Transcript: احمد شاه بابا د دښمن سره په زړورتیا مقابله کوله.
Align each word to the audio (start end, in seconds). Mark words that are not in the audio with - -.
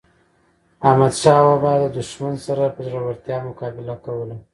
احمد 0.89 1.13
شاه 1.21 1.41
بابا 1.47 1.73
د 1.81 1.85
دښمن 1.97 2.33
سره 2.45 2.63
په 2.75 2.79
زړورتیا 2.87 3.37
مقابله 3.47 3.95
کوله. 4.05 4.35